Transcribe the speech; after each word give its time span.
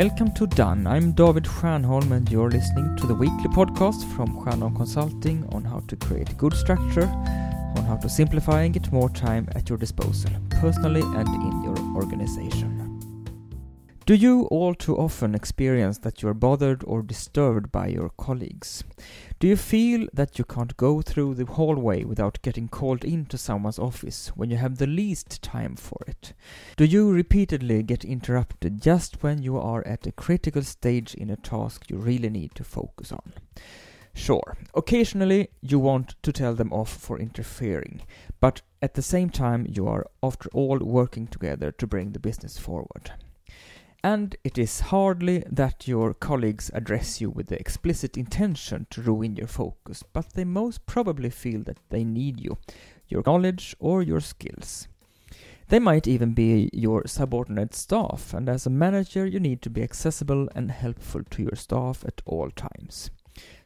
Welcome 0.00 0.32
to 0.32 0.46
Done. 0.46 0.86
I'm 0.86 1.12
David 1.12 1.44
Stjernholm 1.44 2.10
and 2.12 2.26
you're 2.30 2.48
listening 2.48 2.96
to 2.96 3.06
the 3.06 3.14
weekly 3.14 3.50
podcast 3.50 4.02
from 4.16 4.34
Stjernholm 4.34 4.74
Consulting 4.74 5.46
on 5.52 5.62
how 5.62 5.80
to 5.88 5.94
create 5.94 6.38
good 6.38 6.54
structure, 6.54 7.06
on 7.76 7.84
how 7.86 7.98
to 7.98 8.08
simplify 8.08 8.62
and 8.62 8.72
get 8.72 8.90
more 8.92 9.10
time 9.10 9.46
at 9.54 9.68
your 9.68 9.76
disposal, 9.76 10.30
personally 10.48 11.02
and 11.02 11.28
in 11.28 11.62
your 11.62 11.76
organization. 11.94 12.80
Do 14.06 14.14
you 14.14 14.44
all 14.44 14.74
too 14.74 14.96
often 14.96 15.34
experience 15.34 15.98
that 15.98 16.22
you're 16.22 16.32
bothered 16.32 16.82
or 16.86 17.02
disturbed 17.02 17.70
by 17.70 17.88
your 17.88 18.08
colleagues? 18.16 18.82
Do 19.40 19.48
you 19.48 19.56
feel 19.56 20.06
that 20.12 20.38
you 20.38 20.44
can't 20.44 20.76
go 20.76 21.00
through 21.00 21.36
the 21.36 21.46
hallway 21.46 22.04
without 22.04 22.42
getting 22.42 22.68
called 22.68 23.06
into 23.06 23.38
someone's 23.38 23.78
office 23.78 24.28
when 24.34 24.50
you 24.50 24.58
have 24.58 24.76
the 24.76 24.86
least 24.86 25.40
time 25.40 25.76
for 25.76 25.96
it? 26.06 26.34
Do 26.76 26.84
you 26.84 27.10
repeatedly 27.10 27.82
get 27.82 28.04
interrupted 28.04 28.82
just 28.82 29.22
when 29.22 29.40
you 29.40 29.56
are 29.56 29.82
at 29.86 30.06
a 30.06 30.12
critical 30.12 30.62
stage 30.62 31.14
in 31.14 31.30
a 31.30 31.36
task 31.36 31.88
you 31.88 31.96
really 31.96 32.28
need 32.28 32.54
to 32.56 32.64
focus 32.64 33.12
on? 33.12 33.32
Sure, 34.12 34.58
occasionally 34.74 35.48
you 35.62 35.78
want 35.78 36.16
to 36.22 36.32
tell 36.32 36.54
them 36.54 36.70
off 36.70 36.92
for 36.92 37.18
interfering, 37.18 38.02
but 38.40 38.60
at 38.82 38.92
the 38.92 39.00
same 39.00 39.30
time 39.30 39.66
you 39.66 39.88
are, 39.88 40.06
after 40.22 40.50
all, 40.52 40.80
working 40.80 41.26
together 41.26 41.72
to 41.72 41.86
bring 41.86 42.12
the 42.12 42.20
business 42.20 42.58
forward 42.58 43.12
and 44.02 44.36
it 44.44 44.56
is 44.56 44.80
hardly 44.80 45.44
that 45.50 45.86
your 45.86 46.14
colleagues 46.14 46.70
address 46.72 47.20
you 47.20 47.28
with 47.28 47.48
the 47.48 47.60
explicit 47.60 48.16
intention 48.16 48.86
to 48.90 49.02
ruin 49.02 49.36
your 49.36 49.46
focus, 49.46 50.02
but 50.12 50.32
they 50.34 50.44
most 50.44 50.86
probably 50.86 51.30
feel 51.30 51.62
that 51.64 51.78
they 51.90 52.04
need 52.04 52.40
you, 52.40 52.56
your 53.08 53.22
knowledge, 53.26 53.76
or 53.78 54.02
your 54.02 54.20
skills. 54.20 54.88
They 55.68 55.78
might 55.78 56.08
even 56.08 56.32
be 56.32 56.70
your 56.72 57.06
subordinate 57.06 57.74
staff, 57.74 58.34
and 58.34 58.48
as 58.48 58.66
a 58.66 58.70
manager, 58.70 59.26
you 59.26 59.38
need 59.38 59.62
to 59.62 59.70
be 59.70 59.82
accessible 59.82 60.48
and 60.54 60.70
helpful 60.70 61.22
to 61.30 61.42
your 61.42 61.56
staff 61.56 62.04
at 62.04 62.22
all 62.24 62.50
times. 62.50 63.10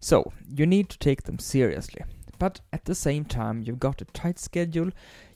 So, 0.00 0.32
you 0.48 0.66
need 0.66 0.88
to 0.88 0.98
take 0.98 1.24
them 1.24 1.38
seriously. 1.38 2.02
But 2.38 2.60
at 2.72 2.86
the 2.86 2.94
same 2.96 3.24
time, 3.24 3.62
you've 3.64 3.78
got 3.78 4.02
a 4.02 4.06
tight 4.06 4.38
schedule, 4.38 4.90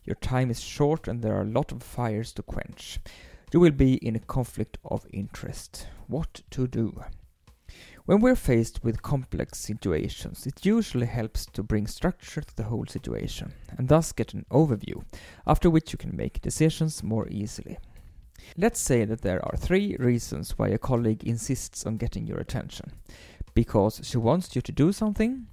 your 0.05 0.17
time 0.17 0.51
is 0.51 0.61
short, 0.61 1.07
and 1.07 1.23
there 1.23 1.37
are 1.37 1.43
a 1.43 1.51
lot 1.51 1.71
of 1.71 1.83
fires 1.83 2.33
to 2.33 2.43
quench 2.43 2.99
you 3.53 3.61
will 3.61 3.71
be 3.71 3.95
in 3.95 4.17
a 4.17 4.21
conflict 4.21 4.79
of 4.85 5.07
interest. 5.13 5.87
What 6.07 6.43
to 6.51 6.67
do? 6.67 7.05
When 8.05 8.21
we're 8.21 8.37
faced 8.37 8.85
with 8.85 9.03
complex 9.03 9.59
situations, 9.59 10.47
it 10.47 10.65
usually 10.65 11.07
helps 11.07 11.47
to 11.47 11.63
bring 11.63 11.87
structure 11.87 12.41
to 12.41 12.57
the 12.57 12.65
whole 12.65 12.87
situation, 12.87 13.53
and 13.77 13.89
thus 13.89 14.13
get 14.13 14.33
an 14.33 14.47
overview, 14.51 15.05
after 15.47 15.69
which 15.69 15.93
you 15.93 15.99
can 15.99 16.17
make 16.17 16.41
decisions 16.41 17.03
more 17.03 17.27
easily. 17.29 17.79
Let's 18.57 18.79
say 18.79 19.05
that 19.05 19.23
there 19.23 19.45
are 19.45 19.57
three 19.57 19.97
reasons 19.99 20.57
why 20.57 20.69
a 20.69 20.79
colleague 20.79 21.25
insists 21.25 21.85
on 21.85 21.97
getting 21.97 22.27
your 22.27 22.39
attention. 22.39 22.93
Because 23.55 24.01
she 24.05 24.19
wants 24.19 24.55
you 24.55 24.63
to 24.63 24.73
do 24.73 24.93
something, 24.93 25.47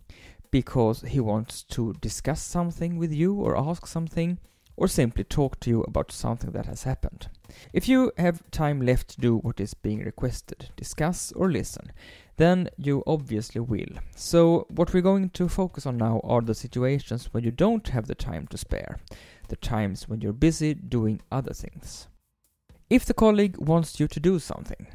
because 0.52 1.02
he 1.02 1.20
wants 1.20 1.64
to 1.64 1.94
discuss 2.02 2.44
something 2.44 2.98
with 2.98 3.12
you 3.12 3.34
or 3.34 3.58
ask 3.58 3.88
something, 3.88 4.38
or 4.76 4.88
simply 4.88 5.24
talk 5.24 5.60
to 5.60 5.70
you 5.70 5.84
about 5.84 6.12
something 6.12 6.52
that 6.52 6.66
has 6.66 6.84
happened. 6.84 7.28
If 7.74 7.88
you 7.88 8.12
have 8.18 8.50
time 8.52 8.82
left 8.82 9.10
to 9.10 9.22
do 9.22 9.38
what 9.38 9.60
is 9.60 9.74
being 9.74 10.04
requested, 10.04 10.70
discuss 10.76 11.32
or 11.34 11.52
listen, 11.52 11.92
then 12.38 12.70
you 12.78 13.04
obviously 13.06 13.62
will. 13.62 14.00
So, 14.16 14.66
what 14.70 14.94
we're 14.94 15.02
going 15.02 15.30
to 15.32 15.48
focus 15.48 15.86
on 15.86 15.98
now 15.98 16.20
are 16.24 16.42
the 16.42 16.56
situations 16.56 17.30
when 17.32 17.44
you 17.44 17.52
don't 17.52 17.88
have 17.90 18.08
the 18.08 18.16
time 18.16 18.48
to 18.48 18.58
spare, 18.58 19.00
the 19.50 19.56
times 19.56 20.10
when 20.10 20.22
you're 20.22 20.34
busy 20.34 20.74
doing 20.74 21.22
other 21.32 21.54
things. 21.54 22.08
If 22.90 23.06
the 23.06 23.14
colleague 23.14 23.58
wants 23.58 24.00
you 24.00 24.08
to 24.08 24.20
do 24.20 24.40
something, 24.40 24.88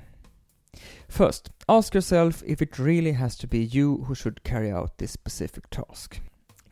First, 1.09 1.51
ask 1.69 1.95
yourself 1.95 2.43
if 2.47 2.61
it 2.61 2.79
really 2.79 3.13
has 3.13 3.37
to 3.39 3.47
be 3.47 3.61
you 3.65 4.05
who 4.07 4.15
should 4.15 4.45
carry 4.45 4.71
out 4.71 4.99
this 4.99 5.13
specific 5.13 5.71
task. 5.71 6.21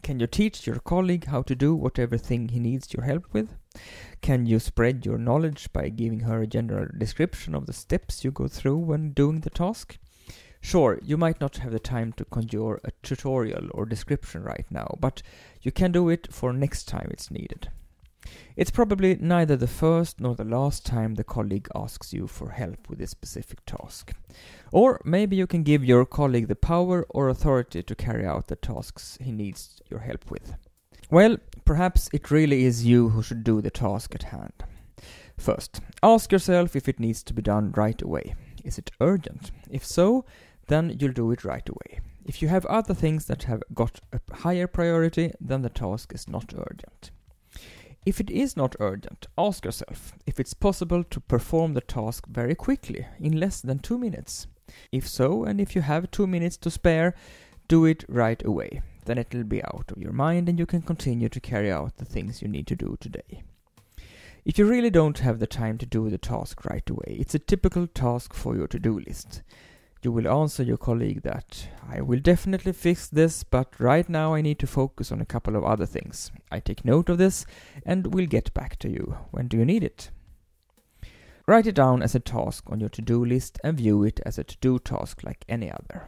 Can 0.02 0.20
you 0.20 0.26
teach 0.26 0.66
your 0.66 0.78
colleague 0.78 1.26
how 1.26 1.42
to 1.42 1.54
do 1.54 1.74
whatever 1.74 2.16
thing 2.16 2.48
he 2.48 2.60
needs 2.60 2.92
your 2.92 3.04
help 3.04 3.24
with? 3.32 3.56
Can 4.20 4.46
you 4.46 4.58
spread 4.58 5.04
your 5.04 5.18
knowledge 5.18 5.72
by 5.72 5.88
giving 5.88 6.20
her 6.20 6.42
a 6.42 6.46
general 6.46 6.88
description 6.96 7.54
of 7.54 7.66
the 7.66 7.72
steps 7.72 8.24
you 8.24 8.30
go 8.30 8.48
through 8.48 8.78
when 8.78 9.12
doing 9.12 9.40
the 9.40 9.50
task? 9.50 9.98
Sure, 10.60 10.98
you 11.02 11.16
might 11.16 11.40
not 11.40 11.58
have 11.58 11.72
the 11.72 11.78
time 11.78 12.12
to 12.14 12.24
conjure 12.24 12.80
a 12.82 12.90
tutorial 13.02 13.68
or 13.72 13.86
description 13.86 14.42
right 14.42 14.66
now, 14.70 14.96
but 14.98 15.22
you 15.62 15.70
can 15.70 15.92
do 15.92 16.08
it 16.08 16.32
for 16.32 16.52
next 16.52 16.88
time 16.88 17.08
it's 17.10 17.30
needed. 17.30 17.68
It's 18.56 18.70
probably 18.70 19.16
neither 19.20 19.56
the 19.56 19.66
first 19.66 20.20
nor 20.20 20.34
the 20.34 20.44
last 20.44 20.86
time 20.86 21.14
the 21.14 21.24
colleague 21.24 21.68
asks 21.74 22.12
you 22.12 22.26
for 22.26 22.50
help 22.50 22.88
with 22.88 23.00
a 23.00 23.06
specific 23.06 23.64
task. 23.66 24.12
Or 24.72 25.00
maybe 25.04 25.36
you 25.36 25.46
can 25.46 25.62
give 25.62 25.84
your 25.84 26.06
colleague 26.06 26.48
the 26.48 26.56
power 26.56 27.06
or 27.10 27.28
authority 27.28 27.82
to 27.82 27.94
carry 27.94 28.26
out 28.26 28.48
the 28.48 28.56
tasks 28.56 29.18
he 29.20 29.32
needs 29.32 29.80
your 29.90 30.00
help 30.00 30.30
with. 30.30 30.54
Well, 31.10 31.36
perhaps 31.64 32.08
it 32.12 32.30
really 32.30 32.64
is 32.64 32.86
you 32.86 33.10
who 33.10 33.22
should 33.22 33.44
do 33.44 33.60
the 33.60 33.70
task 33.70 34.14
at 34.14 34.24
hand. 34.24 34.64
First, 35.38 35.80
ask 36.02 36.32
yourself 36.32 36.74
if 36.74 36.88
it 36.88 36.98
needs 36.98 37.22
to 37.24 37.34
be 37.34 37.42
done 37.42 37.72
right 37.72 38.00
away. 38.00 38.34
Is 38.64 38.78
it 38.78 38.90
urgent? 39.00 39.50
If 39.70 39.84
so, 39.84 40.24
then 40.66 40.96
you'll 40.98 41.12
do 41.12 41.30
it 41.30 41.44
right 41.44 41.68
away. 41.68 42.00
If 42.24 42.42
you 42.42 42.48
have 42.48 42.66
other 42.66 42.94
things 42.94 43.26
that 43.26 43.44
have 43.44 43.62
got 43.72 44.00
a 44.12 44.20
higher 44.34 44.66
priority, 44.66 45.32
then 45.40 45.62
the 45.62 45.70
task 45.70 46.12
is 46.12 46.26
not 46.26 46.52
urgent. 46.56 47.12
If 48.06 48.20
it 48.20 48.30
is 48.30 48.56
not 48.56 48.76
urgent, 48.78 49.26
ask 49.36 49.64
yourself 49.64 50.14
if 50.26 50.38
it's 50.38 50.54
possible 50.54 51.02
to 51.02 51.18
perform 51.18 51.74
the 51.74 51.80
task 51.80 52.28
very 52.28 52.54
quickly, 52.54 53.04
in 53.18 53.40
less 53.40 53.60
than 53.60 53.80
two 53.80 53.98
minutes. 53.98 54.46
If 54.92 55.08
so, 55.08 55.42
and 55.42 55.60
if 55.60 55.74
you 55.74 55.82
have 55.82 56.12
two 56.12 56.28
minutes 56.28 56.56
to 56.58 56.70
spare, 56.70 57.16
do 57.66 57.84
it 57.84 58.04
right 58.08 58.40
away. 58.44 58.80
Then 59.06 59.18
it'll 59.18 59.42
be 59.42 59.62
out 59.64 59.90
of 59.90 60.00
your 60.00 60.12
mind 60.12 60.48
and 60.48 60.56
you 60.56 60.66
can 60.66 60.82
continue 60.82 61.28
to 61.28 61.40
carry 61.40 61.70
out 61.70 61.96
the 61.96 62.04
things 62.04 62.40
you 62.40 62.46
need 62.46 62.68
to 62.68 62.76
do 62.76 62.96
today. 63.00 63.42
If 64.44 64.56
you 64.56 64.66
really 64.66 64.90
don't 64.90 65.18
have 65.18 65.40
the 65.40 65.48
time 65.48 65.76
to 65.78 65.86
do 65.86 66.08
the 66.08 66.18
task 66.18 66.64
right 66.64 66.88
away, 66.88 67.16
it's 67.18 67.34
a 67.34 67.40
typical 67.40 67.88
task 67.88 68.34
for 68.34 68.54
your 68.54 68.68
to 68.68 68.78
do 68.78 69.00
list 69.00 69.42
you 70.06 70.12
will 70.12 70.28
answer 70.28 70.62
your 70.62 70.76
colleague 70.76 71.22
that 71.22 71.68
I 71.90 72.00
will 72.00 72.20
definitely 72.20 72.72
fix 72.72 73.08
this, 73.08 73.42
but 73.42 73.74
right 73.80 74.08
now 74.08 74.34
I 74.34 74.40
need 74.40 74.60
to 74.60 74.66
focus 74.68 75.10
on 75.10 75.20
a 75.20 75.26
couple 75.26 75.56
of 75.56 75.64
other 75.64 75.84
things. 75.84 76.30
I 76.48 76.60
take 76.60 76.84
note 76.84 77.08
of 77.08 77.18
this 77.18 77.44
and 77.84 78.14
will 78.14 78.26
get 78.26 78.54
back 78.54 78.78
to 78.78 78.88
you. 78.88 79.18
When 79.32 79.48
do 79.48 79.56
you 79.56 79.64
need 79.64 79.82
it? 79.82 80.10
Write 81.48 81.66
it 81.66 81.74
down 81.74 82.04
as 82.04 82.14
a 82.14 82.20
task 82.20 82.62
on 82.68 82.78
your 82.78 82.88
to 82.90 83.02
do 83.02 83.24
list 83.24 83.58
and 83.64 83.76
view 83.76 84.04
it 84.04 84.20
as 84.24 84.38
a 84.38 84.44
to 84.44 84.56
do 84.60 84.78
task 84.78 85.24
like 85.24 85.44
any 85.48 85.72
other. 85.72 86.06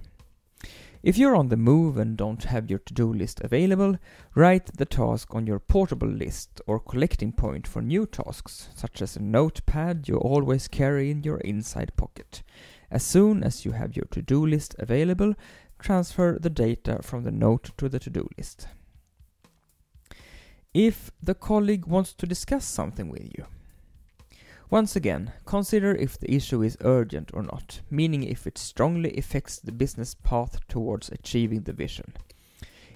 If 1.02 1.18
you're 1.18 1.34
on 1.34 1.48
the 1.48 1.56
move 1.56 1.96
and 1.96 2.16
don't 2.16 2.44
have 2.44 2.70
your 2.70 2.78
to 2.78 2.94
do 2.94 3.12
list 3.12 3.40
available, 3.40 3.96
write 4.36 4.76
the 4.76 4.84
task 4.84 5.34
on 5.34 5.44
your 5.44 5.58
portable 5.58 6.08
list 6.08 6.60
or 6.68 6.78
collecting 6.78 7.32
point 7.32 7.66
for 7.66 7.82
new 7.82 8.06
tasks, 8.06 8.68
such 8.76 9.02
as 9.02 9.16
a 9.16 9.22
notepad 9.22 10.06
you 10.06 10.18
always 10.18 10.68
carry 10.68 11.10
in 11.10 11.24
your 11.24 11.38
inside 11.38 11.96
pocket. 11.96 12.44
As 12.90 13.02
soon 13.02 13.42
as 13.42 13.64
you 13.64 13.72
have 13.72 13.96
your 13.96 14.06
to-do 14.10 14.44
list 14.46 14.74
available, 14.78 15.34
transfer 15.78 16.38
the 16.40 16.50
data 16.50 17.00
from 17.02 17.24
the 17.24 17.30
note 17.30 17.70
to 17.76 17.88
the 17.88 17.98
to-do 17.98 18.28
list. 18.36 18.66
If 20.74 21.10
the 21.22 21.34
colleague 21.34 21.86
wants 21.86 22.12
to 22.14 22.26
discuss 22.26 22.64
something 22.64 23.08
with 23.08 23.24
you, 23.36 23.46
once 24.70 24.94
again, 24.94 25.32
consider 25.46 25.94
if 25.94 26.18
the 26.18 26.34
issue 26.34 26.62
is 26.62 26.76
urgent 26.82 27.30
or 27.32 27.42
not, 27.42 27.80
meaning 27.90 28.22
if 28.22 28.46
it 28.46 28.58
strongly 28.58 29.16
affects 29.16 29.58
the 29.58 29.72
business 29.72 30.14
path 30.14 30.60
towards 30.68 31.08
achieving 31.08 31.62
the 31.62 31.72
vision. 31.72 32.12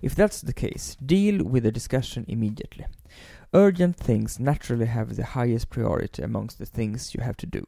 If 0.03 0.15
that's 0.15 0.43
the 0.43 0.53
case, 0.53 0.97
deal 0.97 1.43
with 1.45 1.63
the 1.63 1.73
discussion 1.73 2.27
immediately. 2.29 2.85
Urgent 3.55 3.97
things 3.97 4.39
naturally 4.39 4.87
have 4.87 5.17
the 5.17 5.25
highest 5.25 5.71
priority 5.71 6.23
amongst 6.23 6.59
the 6.59 6.67
things 6.67 7.15
you 7.15 7.23
have 7.23 7.37
to 7.39 7.47
do. 7.47 7.65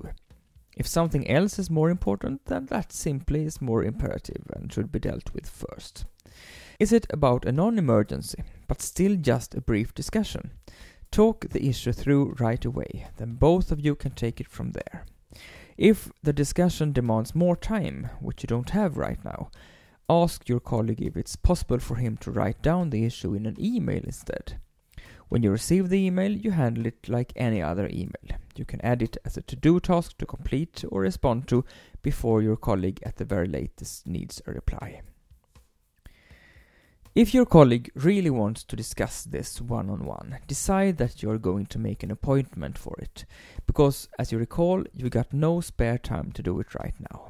If 0.77 0.87
something 0.87 1.29
else 1.29 1.59
is 1.59 1.71
more 1.71 1.91
important, 1.91 2.47
then 2.47 2.67
that 2.67 2.93
simply 2.93 3.45
is 3.45 3.61
more 3.61 3.85
imperative 3.85 4.45
and 4.55 4.73
should 4.73 4.91
be 4.91 4.99
dealt 4.99 5.33
with 5.33 5.49
first. 5.49 6.05
Is 6.81 6.93
it 6.93 7.07
about 7.11 7.45
a 7.45 7.53
non 7.53 7.79
emergency, 7.79 8.43
but 8.67 8.83
still 8.83 9.17
just 9.17 9.55
a 9.55 9.61
brief 9.61 9.95
discussion? 9.95 10.51
Talk 11.11 11.49
the 11.51 11.69
issue 11.69 11.93
through 11.93 12.37
right 12.41 12.65
away, 12.65 13.07
then 13.19 13.35
both 13.35 13.71
of 13.71 13.79
you 13.79 13.95
can 13.95 14.13
take 14.13 14.41
it 14.41 14.49
from 14.49 14.73
there. 14.73 15.05
If 15.77 16.11
the 16.23 16.33
discussion 16.33 16.93
demands 16.93 17.35
more 17.35 17.57
time, 17.57 18.11
which 18.21 18.43
you 18.43 18.47
don't 18.49 18.71
have 18.71 18.97
right 18.97 19.25
now, 19.25 19.51
ask 20.09 20.49
your 20.49 20.61
colleague 20.61 21.03
if 21.03 21.17
it's 21.17 21.37
possible 21.37 21.79
for 21.79 21.97
him 21.97 22.17
to 22.19 22.31
write 22.31 22.63
down 22.63 22.91
the 22.91 23.05
issue 23.05 23.35
in 23.35 23.47
an 23.47 23.57
email 23.59 24.03
instead. 24.03 24.59
When 25.29 25.43
you 25.43 25.51
receive 25.51 25.89
the 25.89 25.99
email, 25.99 26.31
you 26.31 26.53
handle 26.53 26.87
it 26.87 27.09
like 27.09 27.33
any 27.35 27.61
other 27.61 27.89
email. 27.89 28.39
You 28.57 28.65
can 28.65 28.81
add 28.83 29.03
it 29.03 29.17
as 29.25 29.37
a 29.37 29.43
to-do 29.43 29.81
task 29.81 30.17
to 30.19 30.27
complete 30.27 30.85
or 30.91 31.01
respond 31.01 31.49
to 31.49 31.65
before 32.03 32.43
your 32.43 32.57
colleague 32.57 33.01
at 33.05 33.17
the 33.17 33.25
very 33.25 33.49
latest 33.49 34.07
needs 34.07 34.41
a 34.47 34.53
reply. 34.53 35.01
If 37.15 37.33
your 37.33 37.47
colleague 37.47 37.93
really 37.95 38.31
wants 38.31 38.65
to 38.65 38.75
discuss 38.75 39.23
this 39.23 39.61
one 39.61 39.89
on 39.89 40.05
one, 40.05 40.39
decide 40.49 40.99
that 40.99 41.23
you're 41.23 41.39
going 41.39 41.67
to 41.67 41.79
make 41.79 42.03
an 42.03 42.11
appointment 42.11 42.77
for 42.77 42.97
it, 42.99 43.25
because 43.67 44.09
as 44.19 44.33
you 44.33 44.39
recall, 44.39 44.85
you 44.93 45.09
got 45.09 45.33
no 45.33 45.61
spare 45.61 45.97
time 45.97 46.33
to 46.33 46.43
do 46.43 46.59
it 46.59 46.75
right 46.75 46.95
now. 47.13 47.29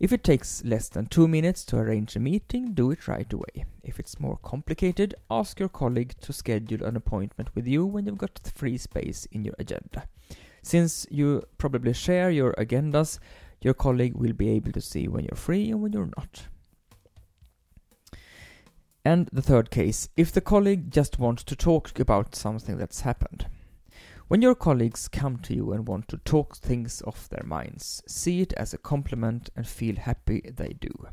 If 0.00 0.14
it 0.14 0.24
takes 0.24 0.64
less 0.64 0.88
than 0.88 1.06
two 1.06 1.28
minutes 1.28 1.62
to 1.66 1.76
arrange 1.76 2.16
a 2.16 2.20
meeting, 2.20 2.72
do 2.72 2.90
it 2.90 3.06
right 3.06 3.30
away. 3.30 3.66
If 3.84 4.00
it's 4.00 4.18
more 4.18 4.38
complicated, 4.42 5.14
ask 5.30 5.60
your 5.60 5.68
colleague 5.68 6.14
to 6.22 6.32
schedule 6.32 6.84
an 6.84 6.96
appointment 6.96 7.54
with 7.54 7.68
you 7.68 7.84
when 7.84 8.06
you've 8.06 8.16
got 8.16 8.40
free 8.54 8.78
space 8.78 9.26
in 9.30 9.44
your 9.44 9.54
agenda. 9.58 10.08
Since 10.62 11.06
you 11.10 11.42
probably 11.58 11.92
share 11.92 12.30
your 12.30 12.54
agendas, 12.54 13.18
your 13.60 13.74
colleague 13.74 14.14
will 14.14 14.32
be 14.32 14.48
able 14.48 14.72
to 14.72 14.80
see 14.80 15.06
when 15.06 15.24
you're 15.24 15.36
free 15.36 15.70
and 15.70 15.82
when 15.82 15.92
you're 15.92 16.10
not. 16.16 16.46
And 19.04 19.28
the 19.32 19.42
third 19.42 19.70
case, 19.70 20.08
if 20.16 20.32
the 20.32 20.40
colleague 20.40 20.90
just 20.90 21.18
wants 21.18 21.44
to 21.44 21.56
talk 21.56 21.98
about 22.00 22.34
something 22.34 22.78
that's 22.78 23.02
happened. 23.02 23.46
When 24.30 24.42
your 24.42 24.54
colleagues 24.54 25.08
come 25.08 25.38
to 25.38 25.56
you 25.56 25.72
and 25.72 25.88
want 25.88 26.06
to 26.06 26.18
talk 26.18 26.54
things 26.54 27.02
off 27.04 27.28
their 27.28 27.42
minds, 27.44 28.00
see 28.06 28.42
it 28.42 28.52
as 28.52 28.72
a 28.72 28.78
compliment 28.78 29.50
and 29.56 29.66
feel 29.66 29.96
happy 29.96 30.40
they 30.54 30.76
do. 30.80 31.08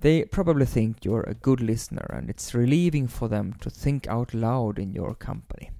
They 0.00 0.24
probably 0.24 0.64
think 0.64 1.04
you're 1.04 1.28
a 1.28 1.34
good 1.34 1.60
listener 1.60 2.06
and 2.08 2.30
it's 2.30 2.54
relieving 2.54 3.06
for 3.06 3.28
them 3.28 3.52
to 3.60 3.68
think 3.68 4.06
out 4.06 4.32
loud 4.32 4.78
in 4.78 4.94
your 4.94 5.14
company. 5.14 5.72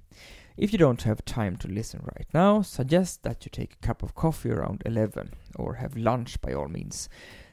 If 0.57 0.71
you 0.71 0.77
don't 0.77 1.01
have 1.01 1.25
time 1.25 1.57
to 1.57 1.67
listen 1.67 2.01
right 2.03 2.27
now, 2.35 2.61
suggest 2.61 3.23
that 3.23 3.43
you 3.45 3.49
take 3.49 3.73
a 3.73 3.87
cup 3.87 4.03
of 4.03 4.13
coffee 4.13 4.51
around 4.51 4.83
11 4.85 5.31
or 5.55 5.73
have 5.73 5.97
lunch 5.97 6.39
by 6.39 6.53
all 6.53 6.67
means. 6.67 7.09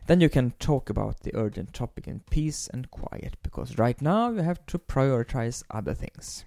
Then 0.08 0.20
you 0.20 0.28
can 0.28 0.50
talk 0.58 0.90
about 0.90 1.20
the 1.20 1.34
urgent 1.34 1.72
topic 1.72 2.06
in 2.06 2.20
peace 2.30 2.68
and 2.70 2.90
quiet, 2.90 3.38
because 3.42 3.78
right 3.78 4.02
now 4.02 4.28
you 4.28 4.42
have 4.42 4.66
to 4.66 4.78
prioritize 4.78 5.62
other 5.70 5.94
things. 5.94 6.44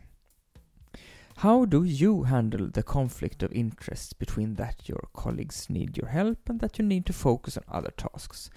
How 1.39 1.63
do 1.63 1.85
you 1.85 2.23
handle 2.23 2.67
the 2.67 2.83
conflict 2.83 3.43
of 3.43 3.53
interest 3.53 4.19
between 4.19 4.55
that 4.55 4.89
your 4.89 5.07
colleagues 5.13 5.69
need 5.69 5.95
your 5.95 6.09
help 6.09 6.49
and 6.49 6.59
that 6.59 6.77
you 6.77 6.83
need 6.83 7.05
to 7.05 7.13
focus 7.13 7.55
on 7.55 7.63
other 7.71 7.93
tasks? 7.95 8.49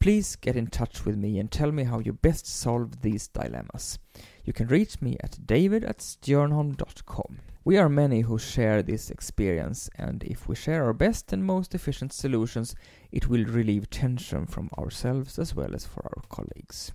Please 0.00 0.34
get 0.36 0.56
in 0.56 0.68
touch 0.68 1.04
with 1.04 1.14
me 1.14 1.38
and 1.38 1.50
tell 1.50 1.70
me 1.70 1.84
how 1.84 1.98
you 1.98 2.14
best 2.14 2.46
solve 2.46 3.02
these 3.02 3.28
dilemmas. 3.28 3.98
You 4.46 4.54
can 4.54 4.68
reach 4.68 5.02
me 5.02 5.18
at 5.22 5.46
david 5.46 5.84
at 5.84 5.98
stjernholm.com. 5.98 7.40
We 7.66 7.76
are 7.76 7.90
many 7.90 8.22
who 8.22 8.38
share 8.38 8.82
this 8.82 9.10
experience, 9.10 9.90
and 9.96 10.24
if 10.24 10.48
we 10.48 10.56
share 10.56 10.84
our 10.84 10.94
best 10.94 11.34
and 11.34 11.44
most 11.44 11.74
efficient 11.74 12.14
solutions, 12.14 12.74
it 13.10 13.28
will 13.28 13.44
relieve 13.44 13.90
tension 13.90 14.46
from 14.46 14.70
ourselves 14.78 15.38
as 15.38 15.54
well 15.54 15.74
as 15.74 15.84
for 15.84 16.02
our 16.04 16.22
colleagues. 16.30 16.92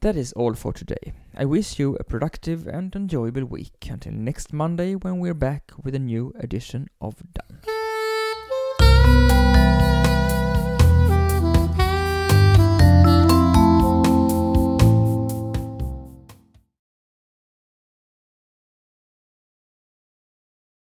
That 0.00 0.14
is 0.16 0.32
all 0.34 0.54
for 0.54 0.72
today. 0.72 1.12
I 1.36 1.44
wish 1.44 1.80
you 1.80 1.96
a 1.96 2.04
productive 2.04 2.68
and 2.68 2.94
enjoyable 2.94 3.44
week 3.44 3.88
until 3.90 4.12
next 4.12 4.52
Monday 4.52 4.94
when 4.94 5.18
we're 5.18 5.34
back 5.34 5.72
with 5.82 5.92
a 5.92 5.98
new 5.98 6.32
edition 6.38 6.88
of 7.00 7.16
Done. 7.32 7.77